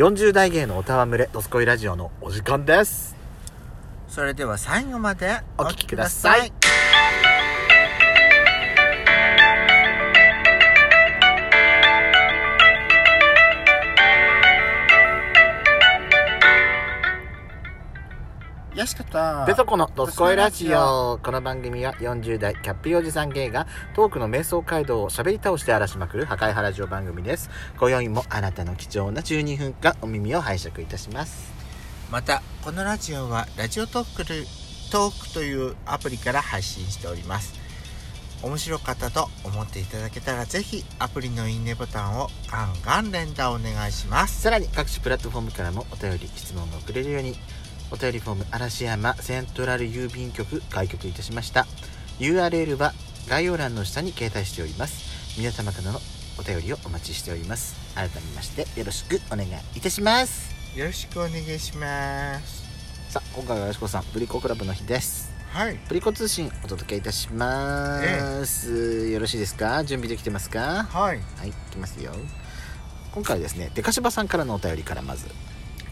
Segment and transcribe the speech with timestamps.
[0.00, 3.14] 40代芸のおたわむれドスコイラジオのお時間です。
[4.08, 6.50] それでは最後までお聞きください
[18.80, 19.44] よしかった。
[19.44, 21.20] ペソコのドスコイラジオ。
[21.22, 27.50] この番組は40代キャッピーおじさん芸がトークの瞑想街道を喋り倒して荒らしまくる破壊派ラジオ番組です。
[27.78, 31.52] 今宵もあなたの貴重な12分間お耳を拝借いたします。
[32.10, 34.46] またこのラジオはラジオトークル
[34.90, 37.52] トークというアプリから配信しております。
[38.42, 44.40] 面白かったと思っていただけたらぜひアプリのいいねボタンをガンガン連打お願いします。
[44.40, 47.36] さらに各種プラットフォームからもお便り質問が送れるように
[47.92, 51.66] お便りフォーム嵐山セントラル郵便局開局いたしました。
[52.18, 52.92] URL は
[53.28, 55.38] 概要欄の下に掲載しております。
[55.38, 56.00] 皆様からの
[56.38, 57.74] お便りをお待ちしております。
[57.94, 60.54] 改めましてよろしくお願いいたします。
[60.76, 62.64] よろしくお願いします。
[63.10, 65.32] さあ今回はよしこさんブリコクラブの日です。
[65.50, 65.78] はい。
[65.88, 68.00] ブリコ通信お届けいたしま
[68.46, 69.82] す、よろしいですか？
[69.84, 70.84] 準備できてますか？
[70.84, 71.20] はい。
[71.38, 72.12] はいいきますよ。
[73.12, 75.26] 今回はですねデカシバさんからのお便りからまず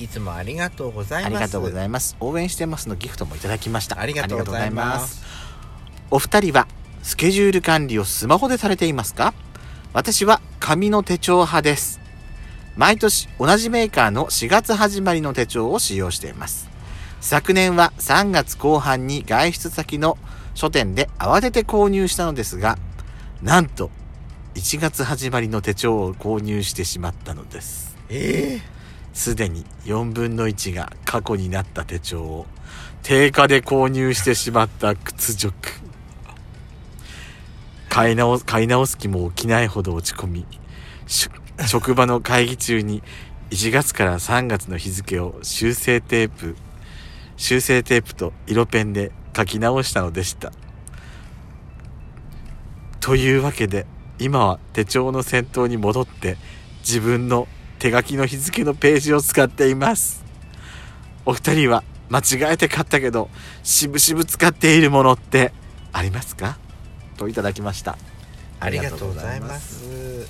[0.00, 1.34] いつもありがとうございます。
[1.34, 2.16] ありがとうございます。
[2.20, 4.00] 応援してますのギフトもいただきました。
[4.00, 5.22] ありがとうございます。
[6.10, 6.66] お二人は
[7.02, 9.34] スケジュール管理をスマホでされていますか？
[9.92, 12.00] 私は紙の手帳派です。
[12.76, 16.70] 毎年同じメーカーの4月始まりの手帳を使用しています。
[17.20, 20.16] 昨年は3月後半に外出先の
[20.54, 22.78] 書店で慌てて購入したのですが
[23.42, 23.90] なんと
[24.54, 27.96] 1月始まりの手帳を購入してしまったのです。
[28.08, 28.60] え
[29.12, 32.46] すでに4分の1が過去になった手帳を
[33.02, 35.54] 定価で購入してしまった屈辱。
[37.90, 40.46] 買い直す買い直す気も起きないほど落ち込み
[41.66, 43.02] 職場の会議中に
[43.50, 46.56] 1月から3月の日付を修正テープ
[47.36, 50.52] 修正テープと色ペンで書き直したのでした。
[53.00, 53.86] というわけで
[54.18, 56.36] 今は手帳の先頭に戻って
[56.80, 57.48] 自分の
[57.80, 60.22] 手書きの日付のページを使っています。
[61.24, 63.30] お二人は間違えて買ったけど
[63.62, 65.54] しぶしぶ使っているものって
[65.90, 66.58] ありますか？
[67.16, 67.96] といただきました。
[68.60, 70.28] ありがとうございます。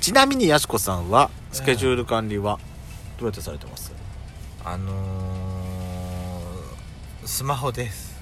[0.00, 2.58] ちなみにやしこさんはスケジュール管理は
[3.18, 3.92] どうやってされてます？
[4.64, 8.20] あのー、スマホです。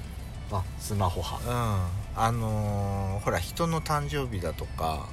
[0.52, 1.46] あスマホうん。
[1.46, 5.08] 派、あのー、ほら人の誕生日だとか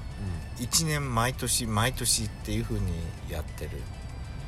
[0.57, 2.94] 1年毎年毎年っていう風に
[3.29, 3.72] やってる。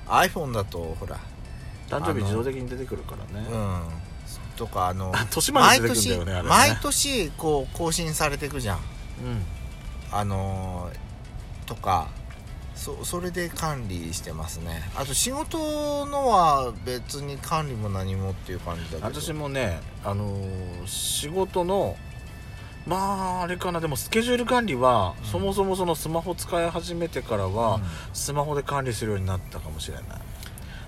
[0.07, 1.17] iPhone だとほら
[1.89, 3.81] 誕生日自動的に出てくるからね、うん。
[4.55, 6.49] とかあのあ 年まで出てくるんだよねね。
[6.49, 8.77] 毎年こう更新されていくじゃん。
[8.77, 8.83] うん。
[10.11, 11.03] あのー
[11.65, 12.09] とか
[12.75, 14.83] そそれで管理してますね。
[14.95, 19.21] あと仕事のは別に管理も何もっていう感じだけど。
[19.21, 21.95] 私もねあのー仕事の
[22.85, 23.79] まああれかな。
[23.79, 27.81] でもスケジュール管理は、うんそもそもそのスマホ使い始めてからは、うん。
[28.13, 30.05] スマホで管理するようになったかもしれない。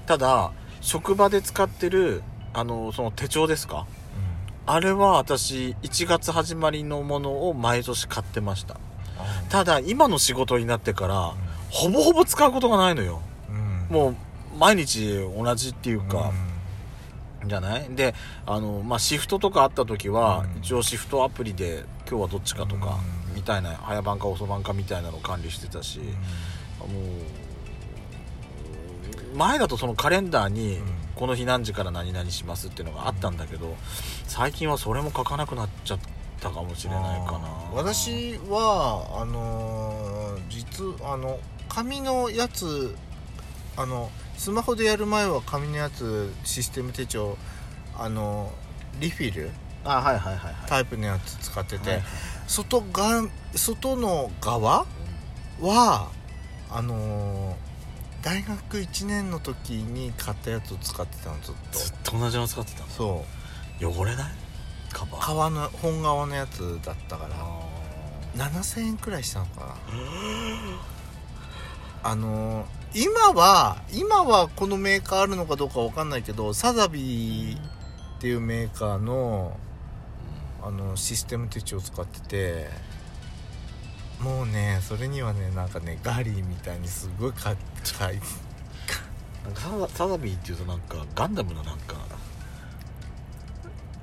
[0.06, 0.52] ただ
[0.82, 2.22] 職場で使ってる
[2.54, 3.86] あのその手帳ですか？
[4.68, 8.78] あれは私1月始まりのものを毎年買ってました。
[9.50, 11.34] ただ今の仕事になってから
[11.70, 13.22] ほぼほぼ使うことがないのよ。
[13.50, 13.88] うん。
[13.90, 14.16] もう
[14.58, 16.08] 毎日同じっていううん。
[16.08, 16.32] か、
[17.48, 17.96] じゃない？
[17.96, 20.60] であの、まあ、シフトとかあった時は、うん。
[20.62, 23.36] 一応シフトアプリで今日はどっちかとか、うん。
[23.36, 26.06] みたいな早番か遅番かみたいなのを管理してたし、うん。
[26.06, 26.14] も
[29.34, 30.96] う前だとそのカレンダーに、うん。
[31.16, 33.74] この日何時から何々しますっていうのがあったんだけど
[34.28, 36.00] 最近はそれも書かなくなっちゃっ
[36.42, 37.48] たかもしれないかな。
[37.74, 41.40] 私はあのー実あの
[41.70, 42.98] 紙のやつ
[43.78, 47.38] あのスマホでやる前は紙のやつシステム手帳
[47.98, 48.52] あの
[49.00, 49.50] リフィル？
[49.84, 50.56] あはいはいはいはい。
[50.68, 52.02] タイプのやつ使ってて、はい
[52.48, 53.24] 外が
[53.56, 54.86] 外の側？
[55.62, 56.10] は
[56.70, 57.56] あのー
[58.22, 61.78] 大学1年の時に買ったやつを使ってたのずっと。
[61.80, 62.88] ずっと同じの使ってたの？
[62.90, 63.26] そ
[63.82, 63.86] う。
[63.86, 64.32] 汚れない？
[64.92, 65.26] カバー？
[65.26, 67.36] 革の本革のやつだったから。
[67.38, 67.62] あ
[68.36, 69.76] 7000円くらいしたのかな。
[72.04, 72.66] あのー
[72.96, 77.62] 今は今はこのメーカーあるのかどうかわかんないけどサザビーっ
[78.22, 79.58] ていうメーカーの
[80.64, 82.68] あのシステム手帳を使ってて
[84.22, 87.54] もうねそれにはねなんかねガリーみたいにすごいか
[88.00, 88.20] かい
[89.94, 91.98] サザビーっていうとなんかガンダムのなんか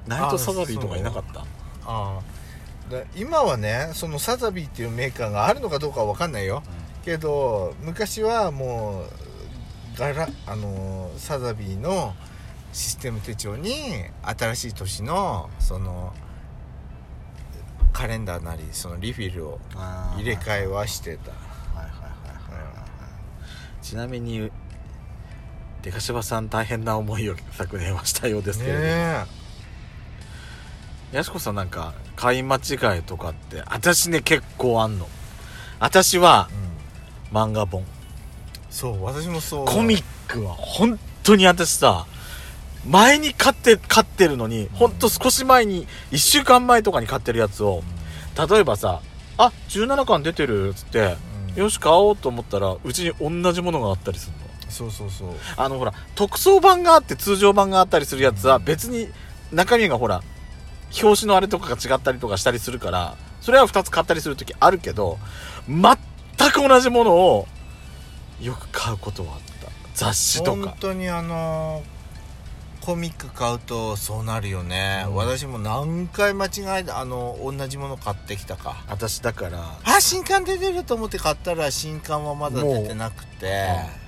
[0.06, 1.40] ナイトサザビーとかいなかった？
[1.40, 1.44] あ
[1.86, 2.20] あ
[2.90, 6.62] で今はねそのサザビーっていうメーカーがあるのかどうかは分かんないよ
[7.04, 12.14] けど昔はもうガラあのーサザビーの
[12.72, 13.72] システム手帳に
[14.22, 16.14] 新しい年のその
[17.92, 19.60] カレンダーなりそのリフィルを
[20.16, 21.30] 入れ替えはしてた。
[21.30, 22.08] はいはいはいは
[23.80, 24.50] いちなみに
[25.82, 29.42] デカシバさん大変な思いを昨年はしたようですけれども、ね
[31.12, 35.06] やしこさんなんか買い間違いとかって私ね結構あんの。
[35.78, 36.61] 私はえ、うん、
[37.32, 37.84] 漫画本。
[38.70, 39.64] そう私もそう。
[39.66, 42.06] コミックは本当に私さ
[42.86, 47.82] 前に買って買ってるのに本当少し前に1週間前とかに買ってるやつを
[48.50, 49.00] 例えばさ
[49.38, 51.16] あ17巻出てるっつって
[51.54, 51.62] うん。
[51.62, 54.42] よし買おうと思ったらうちに同じものがあったりするの。
[54.70, 55.28] そうそうそう。
[55.56, 59.08] あのほら特装版があって通常版があったりするやつは別に
[59.52, 60.22] 中身がほら
[61.02, 65.18] 表紙のあれとかが違ったりとかしたりするからそれは2つ買ったりする時あるけど
[65.68, 65.96] 全
[66.52, 67.46] く同じものを
[68.40, 69.68] よく買うことはあった。
[69.94, 72.02] 雑誌と本か当にあのー
[72.84, 75.14] コミック買うとそうなるよね、うん。
[75.14, 78.82] 私も何回間違えてあの同じもの買ってきたか。
[78.88, 79.78] 私だから。
[79.84, 83.68] あ新刊出てると思って買ったら新刊はまだ出てなくて。
[83.68, 84.02] あ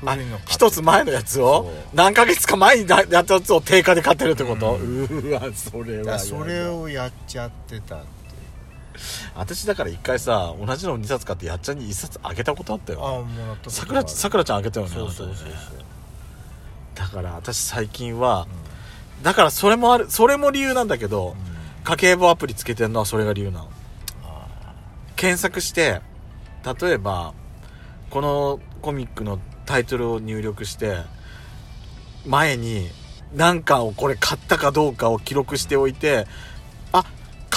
[0.00, 8.02] 古いの買って一つ前のやつを何ヶ月か前にやったやつを定価で買ってるってこと、ううんーわそれはそれをやっちゃってた
[9.34, 15.48] 私だから一回さ同じのを2冊買ってやっちゃんに1冊あげたことあったあよもらったさくらさくらちゃんあげたよねそうそうそうそう。
[16.94, 18.48] だから私最近は
[19.22, 21.58] だからそれもあるそれも理由なんだけどうん。
[21.84, 23.70] 家計簿アプリつけてるのはそれが理由なの。
[24.24, 24.74] あ
[25.16, 26.00] 検索して
[26.80, 27.32] 例えば
[28.10, 30.98] このコミックのタイトルを入力して
[32.26, 32.88] 前に
[33.34, 36.24] 何かをこれ買ったかどうかを記録しておいてあ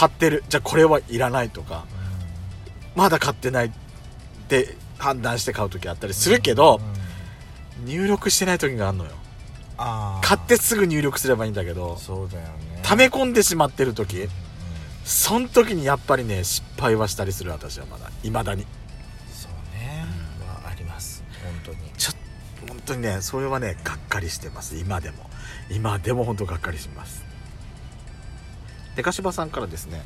[0.01, 0.43] 買ってる。
[0.49, 1.85] じゃあこれはいらないとか。
[2.95, 3.71] ーまだ買ってないっ
[4.47, 6.81] て判断して買う時あったりうんするけど
[7.79, 7.85] うん。
[7.85, 9.11] 入力してない時があるのよ。
[10.23, 12.79] 買ってすぐ入力すればいいんだけどそうだよね。
[12.81, 14.29] 溜め込んでしまってる時うん。
[15.05, 18.09] そん時にやっぱりね失敗はしたりする私はまだ。
[18.23, 18.65] 未だに。
[19.31, 20.03] そうね。
[20.47, 21.23] はあります。
[21.43, 21.77] 本当に。
[21.95, 22.13] ちょ
[22.67, 24.75] 本当にねそれはねがっかりしてます。
[24.77, 25.29] 今でも。
[25.69, 27.23] 今でも本当がっかりします
[28.95, 30.01] でかしばさんからですね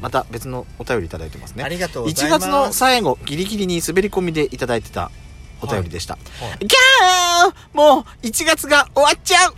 [0.00, 1.62] また別のお便りいただいてますね。
[1.64, 2.40] ありがとうござ1います。
[2.46, 5.10] 月の最後ギリギリに滑り込みでいただいてた
[5.60, 6.20] お便りでした、は
[6.60, 6.66] い。
[6.66, 9.54] ギャーもう1月が終わっちゃう。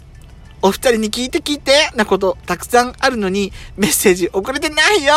[0.60, 5.14] お二人に聞いて聞いてなことたくさんあるのにメッセージ送れてないよ。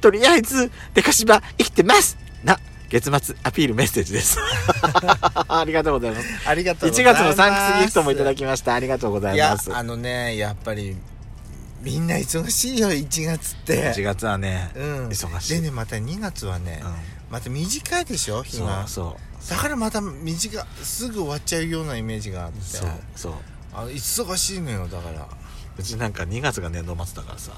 [0.00, 2.16] とりあえず、デカシバ生きてます。
[2.42, 2.58] な、
[2.88, 4.38] 月末アピールメッセージです。
[5.48, 6.26] ありがとうございます。
[6.48, 7.22] ありがとうござ1います。
[7.22, 8.74] 月のサンクスギフトもいただきました。
[8.74, 9.74] ありがとうございます。
[9.74, 10.96] あのねやっぱり
[11.82, 13.92] みんな忙しいよ1月って。
[13.92, 15.08] 1月はね、うん。
[15.08, 15.54] 忙しい。
[15.54, 16.94] でねまた2月はね、うん。
[17.30, 19.16] また短いでしょ日そうがそ
[19.46, 19.50] う。
[19.50, 22.60] だからまた短すぐ終わっちゃうようなイメージがあって。
[22.60, 23.32] そうそう。
[23.72, 25.28] あの忙しいのよだから。
[25.78, 27.52] うちなんか2月が年度末だからさ、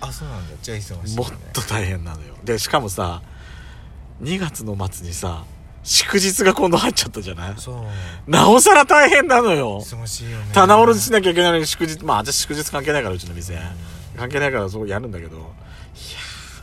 [0.00, 0.56] あそうなんだ。
[0.62, 2.34] じゃあ忙しい、ね、もっと大変なのよ。
[2.42, 3.22] で、しかもさ、
[4.22, 5.44] 2月の末にさ、
[5.82, 7.54] 祝日が今度入っちゃったじゃない？
[7.56, 9.80] そうなおさら大変なのよ。
[9.80, 13.58] 忙しいよね棚卸ししなきゃいけないのに祝日、まあ私祝日関係ないからうちの店。
[14.16, 15.44] 関係ないからそうやるんだけど、いや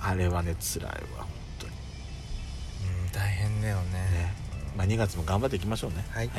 [0.01, 1.27] ーあれはね、辛いわ、本
[1.59, 1.73] 当に。
[1.73, 4.33] うん大変だよねね。
[4.77, 6.05] まあ2月も頑張っていきましょうね。
[6.11, 6.29] はい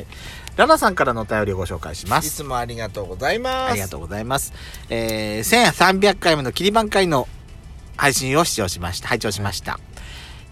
[0.55, 2.27] ラナさんからのお便りをご紹介します。
[2.27, 4.53] いつもありがとうございますありがとうございます。
[4.89, 7.27] えー、1300回目の切り番会の
[7.97, 9.09] 配信を視聴しました。
[9.09, 9.77] 拝聴しました。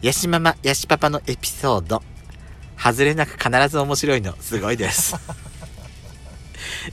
[0.01, 2.03] ヤシママ、ヤシパパのエピソード。
[2.77, 5.15] 外れなく必ず面白いの、すごいです。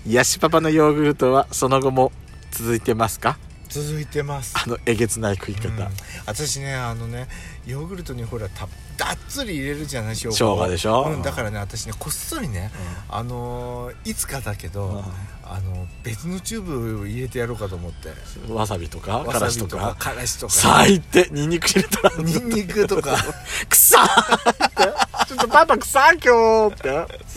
[0.07, 2.11] ヤシパパのヨーグルトはその後も
[2.51, 3.39] 続いてますか？
[3.69, 4.55] 続いてます。
[4.57, 5.69] あのえげつない食い方。
[5.69, 5.89] うん。
[6.27, 7.27] 私ねあのね
[7.67, 11.11] ヨーグルトにほらたがっつり入れるじゃない生生姜でしょ？
[11.11, 12.71] うん、だからね私ねこっそりね
[13.09, 15.03] あのーいつかだけど、うん。
[15.47, 18.09] あの別のチューブを入れてやろうかと思って。
[18.53, 19.95] わさびとかわからしとさびとか。
[19.95, 19.95] か。
[19.97, 20.53] からしとか。
[20.53, 21.29] 最低。
[21.33, 22.17] ニンニク入れたら。
[22.19, 23.17] ニンニクとか。
[23.69, 26.89] くさーっょっとパパくさー今日って。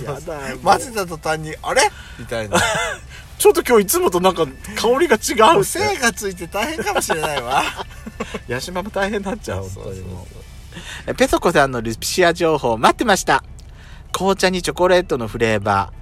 [0.03, 1.81] やだよ混ぜた途端にあれ？
[2.19, 2.57] みたいな。
[3.37, 7.63] ちょっと今日いつもとなんか香りが違う精がついて大変かもしれないわ。
[8.47, 10.27] ヤシマも大変になっちゃう、本当にも
[11.05, 13.43] そうペソコさんのルシア情報待ってました。
[14.11, 15.97] 紅茶にチョコレートのフレーバー。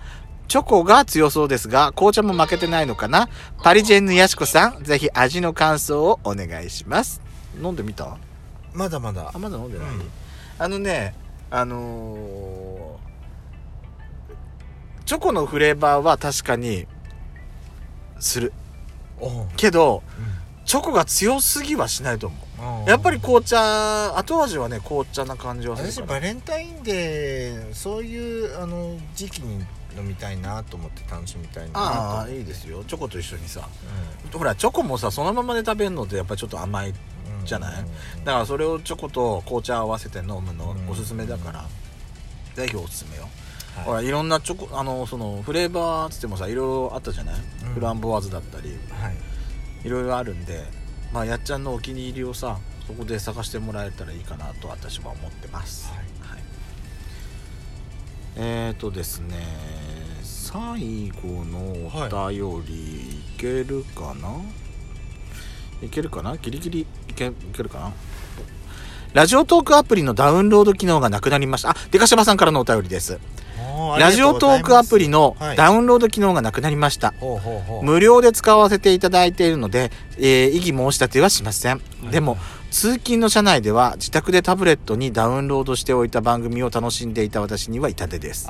[0.47, 3.27] チョコが強そうですが、紅茶も負けてないのかな？
[3.63, 7.19] パリジェンヌヤシコさん、ぜひ味の感想をお願いします。
[7.61, 8.15] 飲んでみた？
[8.73, 9.31] まだまだ。
[9.33, 10.09] あ、まだ飲んでない、うん。
[10.59, 11.15] あのね、
[11.51, 12.75] あのー
[15.05, 16.87] チョコのフレーバーは確かに、
[18.19, 18.53] する。
[19.55, 20.01] けど、
[20.65, 22.81] チョコが強すぎはしないと思う。
[22.81, 22.85] うん。
[22.85, 29.63] やっぱり紅茶後味はね紅茶な感じはする私バレンタインデーそういうあの時期に
[29.95, 31.73] 飲みたいなと思って楽しみたいな。
[31.73, 32.83] とああいいですよ。
[32.83, 33.69] チョコと一緒にさ。
[34.33, 36.95] ほらチョコもさそのままで食べるのってやっぱりちょっと甘いうん
[37.45, 37.81] じゃない？
[37.81, 37.85] う
[38.21, 40.89] んだからそれをチョコと紅茶合わせて飲むのうん。
[40.89, 41.65] おすすめだから、
[42.55, 43.29] ぜひおすすめよ、
[43.75, 43.85] はい。
[43.85, 47.35] ほらいろんなチョコあのそのフレーバーっつってもさいろいろあったじゃない、
[47.67, 47.73] うん。
[47.75, 48.69] フランボワーズだったり。
[48.89, 49.15] はい。
[49.87, 50.63] いろいろあるんで
[51.13, 55.97] まあやっちゃんのお気に入りをさそこで探してもらえたらいいかなと私は思ってます、はい。
[55.97, 56.43] はい。
[58.37, 59.35] えーとですね
[60.23, 61.59] 最後の
[61.93, 64.31] お便りいけるかな、い、
[65.89, 66.37] けるかな？
[66.37, 67.93] ギリギリいけいけるかな？
[69.13, 71.69] ラジオトークアプリのダウンロード機能がなくなりました。
[71.69, 73.19] あ、デカシバさんからのお便りです。
[73.99, 77.13] ラジオトークアプリのはいダウンロード機能がなくなりました。
[77.19, 81.81] ほうほうほう無料で使わせていただいているので、えー異議申し立てはしません。
[82.03, 82.37] いでも、
[82.71, 88.49] 通勤の車内では自宅でタブレットにダウンロードしておいた番組を楽しんでいた私には痛手です。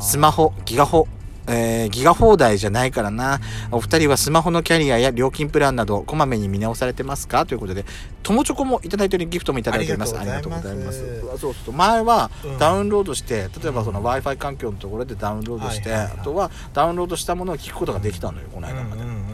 [0.00, 1.08] スマホ、ギガホ、
[1.46, 3.40] えーギガ放題じゃないからな。
[3.70, 7.46] お二人はスマホのキャリアや料金プランなどこまめに見直されてますか？
[7.46, 7.84] ということで、
[8.22, 10.16] 友チョコもいただいており、ギフトもいただいております。
[10.16, 10.92] あありがとうございま。
[10.92, 11.74] すすそうそうそう。
[11.74, 19.02] 前はうんダウンロードして、例えばその Wi-Fi 環境のところでダウンロードして、あとはダウンロードしたものを聞くことができたのよ、この間まで。
[19.02, 19.24] うんうんうん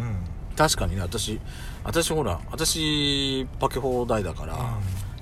[0.57, 1.41] 確かにね、私、
[1.85, 4.55] 私ほら、私、パケ放題だから、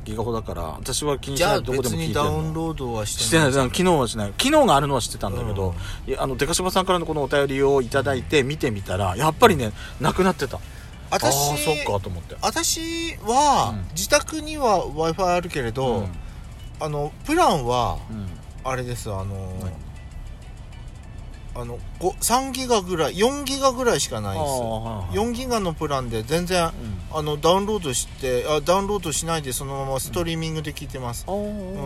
[0.09, 2.31] ギガホだから、私は気にしないどこで別も聞いてるの。
[2.31, 4.33] にダウンロードはしてしてない、機能はしない。
[4.39, 5.75] 機能があるのは知ってたんだけど、
[6.07, 10.59] いやあの、デカシバさんからのこのお便りをいただいて見てみたら、やっぱりね、なくなってた。
[11.11, 12.37] 私ああ、そっかと思って。
[12.41, 16.09] 私は、うん自宅には w i f i あるけれど、うん
[16.81, 18.29] あのプランはうん
[18.63, 19.88] あれですあの何？
[21.61, 24.43] あのご3ギガぐらい4ギガぐらいしかないです。
[24.43, 26.73] ああはいはい4ギガのプランで全然うん。
[27.11, 31.39] あのダウンロードしてあダウンロードしないでそのままストリーミングで聞いてます、あうん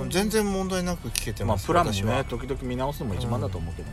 [0.02, 3.90] ー全然問題なく聞けてまあ、ます、プランもね、時々見直すのも一番だと思うけどね。